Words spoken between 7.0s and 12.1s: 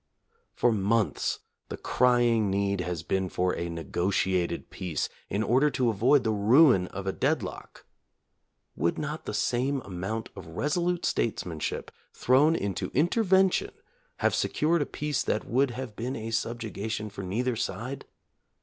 a deadlock. Would not the same amount of reso lute statesmanship